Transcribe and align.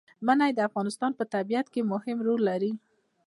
منی 0.25 0.51
د 0.55 0.59
افغانستان 0.69 1.11
په 1.19 1.23
طبیعت 1.33 1.67
کې 1.73 1.81
مهم 1.93 2.17
رول 2.27 2.41
لري. 2.49 2.71